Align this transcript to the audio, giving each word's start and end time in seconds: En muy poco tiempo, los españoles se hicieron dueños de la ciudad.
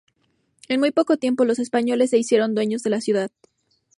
En 0.67 0.79
muy 0.79 0.89
poco 0.91 1.17
tiempo, 1.17 1.45
los 1.45 1.59
españoles 1.59 2.09
se 2.09 2.17
hicieron 2.17 2.55
dueños 2.55 2.81
de 2.81 2.89
la 2.89 3.01
ciudad. 3.01 3.29